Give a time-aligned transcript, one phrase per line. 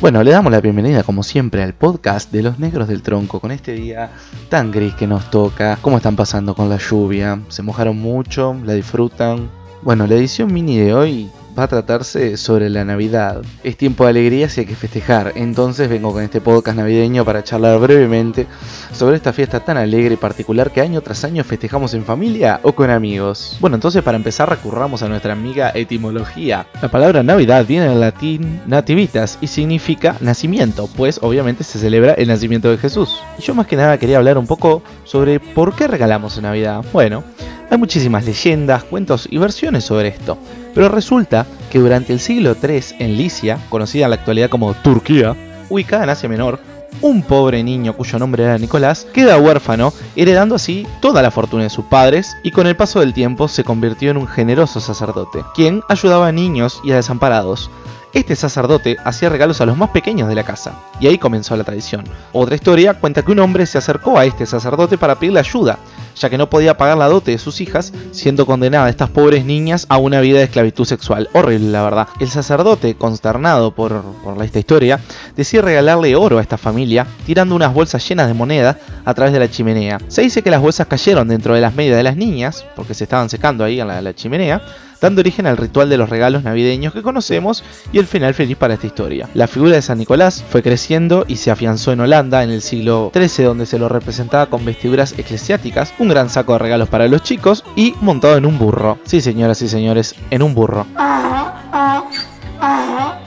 [0.00, 3.50] Bueno, le damos la bienvenida como siempre al podcast de los negros del tronco con
[3.50, 4.10] este día
[4.48, 5.78] tan gris que nos toca.
[5.82, 7.38] ¿Cómo están pasando con la lluvia?
[7.48, 8.56] ¿Se mojaron mucho?
[8.64, 9.50] ¿La disfrutan?
[9.82, 13.42] Bueno, la edición mini de hoy va a tratarse sobre la Navidad.
[13.62, 17.44] Es tiempo de alegría y hay que festejar, entonces vengo con este podcast navideño para
[17.44, 18.46] charlar brevemente
[18.94, 22.72] sobre esta fiesta tan alegre y particular que año tras año festejamos en familia o
[22.72, 23.58] con amigos.
[23.60, 26.66] Bueno, entonces para empezar recurramos a nuestra amiga etimología.
[26.80, 32.28] La palabra Navidad viene del latín nativitas y significa nacimiento, pues obviamente se celebra el
[32.28, 33.20] nacimiento de Jesús.
[33.38, 36.82] Y yo más que nada quería hablar un poco sobre por qué regalamos en Navidad.
[36.90, 37.22] Bueno,
[37.70, 40.38] hay muchísimas leyendas, cuentos y versiones sobre esto,
[40.74, 45.36] pero resulta que durante el siglo III en Licia, conocida en la actualidad como Turquía,
[45.68, 46.60] ubicada en Asia Menor,
[47.02, 51.70] un pobre niño cuyo nombre era Nicolás queda huérfano, heredando así toda la fortuna de
[51.70, 55.82] sus padres y con el paso del tiempo se convirtió en un generoso sacerdote, quien
[55.88, 57.70] ayudaba a niños y a desamparados.
[58.12, 61.62] Este sacerdote hacía regalos a los más pequeños de la casa, y ahí comenzó la
[61.62, 62.04] tradición.
[62.32, 65.78] Otra historia cuenta que un hombre se acercó a este sacerdote para pedirle ayuda,
[66.16, 69.86] ya que no podía pagar la dote de sus hijas, siendo condenada estas pobres niñas
[69.88, 71.28] a una vida de esclavitud sexual.
[71.32, 72.08] Horrible, la verdad.
[72.18, 75.00] El sacerdote, consternado por, por esta historia,
[75.36, 79.40] decide regalarle oro a esta familia, tirando unas bolsas llenas de moneda a través de
[79.40, 79.98] la chimenea.
[80.08, 83.04] Se dice que las bolsas cayeron dentro de las medias de las niñas, porque se
[83.04, 84.62] estaban secando ahí en la chimenea,
[85.00, 88.74] dando origen al ritual de los regalos navideños que conocemos y el final feliz para
[88.74, 89.28] esta historia.
[89.34, 93.10] La figura de San Nicolás fue creciendo y se afianzó en Holanda en el siglo
[93.14, 97.22] XIII donde se lo representaba con vestiduras eclesiásticas, un gran saco de regalos para los
[97.22, 98.98] chicos y montado en un burro.
[99.04, 100.86] Sí señoras y señores, en un burro.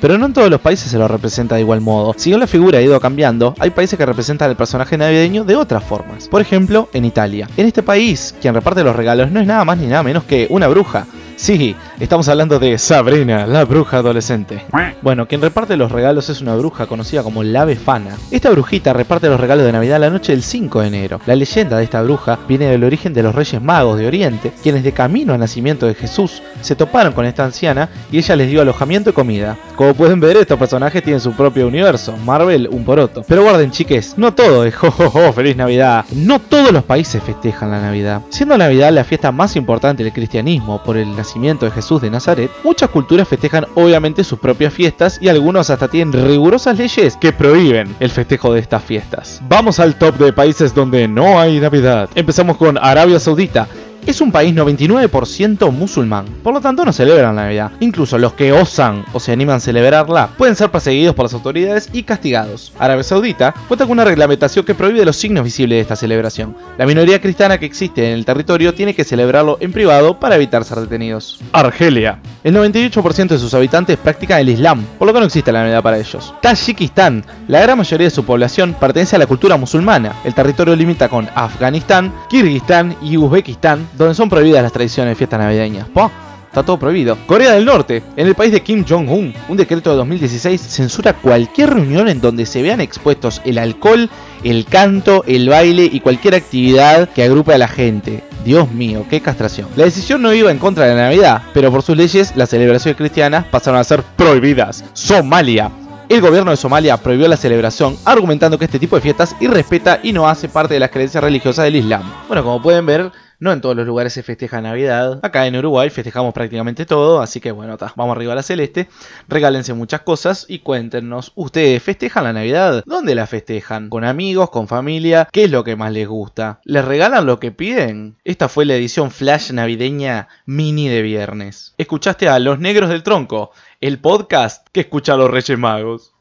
[0.00, 2.14] Pero no en todos los países se lo representa de igual modo.
[2.16, 5.56] Si bien la figura ha ido cambiando, hay países que representan al personaje navideño de
[5.56, 6.28] otras formas.
[6.28, 7.48] Por ejemplo, en Italia.
[7.56, 10.46] En este país, quien reparte los regalos no es nada más ni nada menos que
[10.50, 11.06] una bruja.
[11.36, 14.62] Sí, estamos hablando de Sabrina, la bruja adolescente.
[15.02, 18.16] Bueno, quien reparte los regalos es una bruja conocida como la Befana.
[18.30, 21.20] Esta brujita reparte los regalos de Navidad la noche del 5 de enero.
[21.26, 24.84] La leyenda de esta bruja viene del origen de los Reyes Magos de Oriente, quienes
[24.84, 28.62] de camino al nacimiento de Jesús se toparon con esta anciana y ella les dio
[28.62, 29.56] alojamiento y comida.
[29.74, 33.24] Como pueden ver, estos personajes tienen su propio universo, Marvel un poroto.
[33.26, 36.04] Pero guarden chiques, no todo es jojojo, feliz Navidad.
[36.12, 38.22] No todos los países festejan la Navidad.
[38.28, 42.50] Siendo Navidad la fiesta más importante del cristianismo por el nacimiento de Jesús de Nazaret,
[42.64, 47.94] muchas culturas festejan obviamente sus propias fiestas y algunos hasta tienen rigurosas leyes que prohíben
[48.00, 49.40] el festejo de estas fiestas.
[49.48, 52.10] Vamos al top de países donde no hay Navidad.
[52.16, 53.68] Empezamos con Arabia Saudita,
[54.06, 57.72] es un país 99% musulmán, por lo tanto no celebran la Navidad.
[57.80, 61.88] Incluso los que osan o se animan a celebrarla pueden ser perseguidos por las autoridades
[61.92, 62.72] y castigados.
[62.78, 66.56] Arabia Saudita cuenta con una reglamentación que prohíbe los signos visibles de esta celebración.
[66.78, 70.64] La minoría cristiana que existe en el territorio tiene que celebrarlo en privado para evitar
[70.64, 71.40] ser detenidos.
[71.52, 72.20] Argelia.
[72.44, 75.82] El 98% de sus habitantes practican el Islam, por lo que no existe la Navidad
[75.82, 76.32] para ellos.
[76.40, 77.24] Tayikistán.
[77.48, 80.14] La gran mayoría de su población pertenece a la cultura musulmana.
[80.24, 85.40] El territorio limita con Afganistán, Kirguistán y Uzbekistán, donde son prohibidas las tradiciones de fiestas
[85.40, 85.88] navideñas.
[85.88, 86.10] ¡Pah!
[86.56, 87.18] Está todo prohibido.
[87.26, 88.02] Corea del Norte.
[88.16, 92.46] En el país de Kim Jong-un, un decreto de 2016 censura cualquier reunión en donde
[92.46, 94.08] se vean expuestos el alcohol,
[94.42, 98.24] el canto, el baile y cualquier actividad que agrupe a la gente.
[98.42, 99.68] Dios mío, qué castración.
[99.76, 102.96] La decisión no iba en contra de la Navidad, pero por sus leyes las celebraciones
[102.96, 104.82] cristianas pasaron a ser prohibidas.
[104.94, 105.70] Somalia.
[106.08, 110.12] El gobierno de Somalia prohibió la celebración, argumentando que este tipo de fiestas irrespeta y
[110.12, 112.02] no hace parte de las creencias religiosas del Islam.
[112.28, 115.20] Bueno, como pueden ver, no en todos los lugares se festeja Navidad.
[115.22, 118.88] Acá en Uruguay festejamos prácticamente todo, así que bueno, vamos arriba a la celeste.
[119.28, 122.82] Regálense muchas cosas y cuéntenos, ¿ustedes festejan la Navidad?
[122.86, 123.88] ¿Dónde la festejan?
[123.88, 124.50] ¿Con amigos?
[124.50, 125.28] ¿Con familia?
[125.30, 126.60] ¿Qué es lo que más les gusta?
[126.64, 128.16] ¿Les regalan lo que piden?
[128.24, 131.74] Esta fue la edición flash navideña mini de viernes.
[131.78, 136.15] Escuchaste a Los Negros del Tronco, el podcast que escucha a los Reyes Magos.